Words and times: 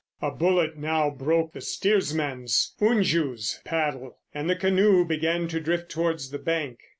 A 0.19 0.31
bullet 0.31 0.77
now 0.79 1.11
broke 1.11 1.53
the 1.53 1.61
steersman's, 1.61 2.73
Unju's, 2.81 3.61
paddle, 3.65 4.17
and 4.33 4.49
the 4.49 4.55
canoe 4.55 5.05
began 5.05 5.47
to 5.49 5.59
drift 5.59 5.91
towards 5.91 6.31
the 6.31 6.39
bank. 6.39 6.79